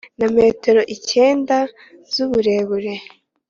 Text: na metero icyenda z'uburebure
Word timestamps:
na 0.19 0.27
metero 0.35 0.81
icyenda 0.95 1.57
z'uburebure 2.11 2.93